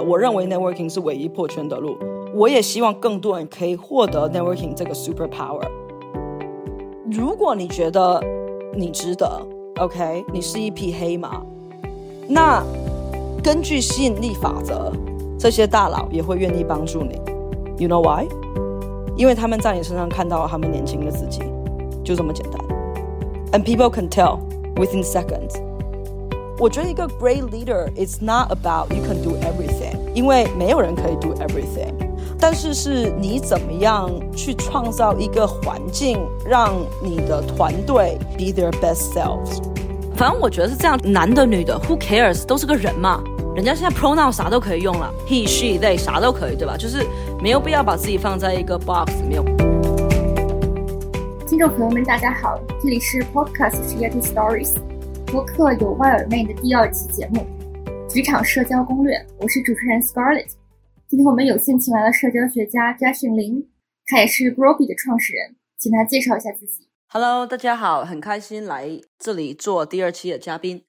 [0.00, 0.02] 了。
[0.02, 1.96] 我认为 networking 是唯一破圈的路。
[2.34, 5.66] 我也希望更多人可以获得 networking 这个 super power。
[7.10, 8.22] 如果你觉得
[8.74, 9.40] 你值得，
[9.78, 11.40] OK，你是一匹黑马，
[12.28, 12.62] 那
[13.42, 14.92] 根据吸引力法则，
[15.38, 17.20] 这些大佬也会愿意帮助你。
[17.78, 18.26] You know why？
[19.16, 21.40] 因为他们在你身上看到了他们年轻的自己，
[22.04, 22.60] 就这么简单。
[23.52, 24.40] And people can tell
[24.74, 25.62] within seconds。
[26.58, 29.79] 我觉得一个 great leader is not about you can do everything，
[30.13, 31.93] 因为没有人可以 do everything。
[32.39, 39.61] 但是是你怎么样去创造一个环境，让你的团队 be their best selves。
[40.15, 43.23] 反正我觉得是这样，男的女的，who cares，都是个人嘛。
[43.55, 46.75] 人家现在 pronoun 啥都可以用了，he she they 啥都可以，对吧？
[46.77, 47.05] 就是
[47.41, 49.43] 没有必要把自己放在一个 box 里面。
[51.47, 54.73] 听众朋友们，大家好，这里是 Podcast 十 y Stories
[55.27, 57.41] 播客有外耳妹的第二期节目
[58.13, 60.49] 《职场社交攻略》，我是主持人 Scarlett。
[61.07, 63.65] 今天我们有幸请来了社交学家 Justin 林，
[64.05, 66.89] 他也是 Groby 的创始人，请他介绍一下自己。
[67.07, 70.83] Hello，大家好，很开心来这里做第二期的嘉宾。